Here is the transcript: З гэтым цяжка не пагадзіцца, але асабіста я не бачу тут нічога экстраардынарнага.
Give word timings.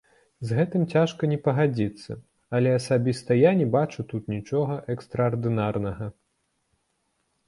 З 0.49 0.55
гэтым 0.59 0.83
цяжка 0.93 1.27
не 1.33 1.35
пагадзіцца, 1.47 2.15
але 2.59 2.69
асабіста 2.77 3.37
я 3.41 3.51
не 3.59 3.67
бачу 3.75 4.05
тут 4.13 4.23
нічога 4.35 4.79
экстраардынарнага. 4.95 6.09